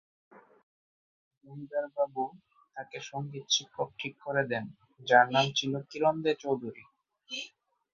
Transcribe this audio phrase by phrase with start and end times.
[1.43, 2.23] জমিদার বাবু
[2.75, 4.65] তাকে সঙ্গীত শিক্ষক ঠিক করে দেন
[5.07, 6.83] যার নাম ছিল কিরণ দে চৌধুরী।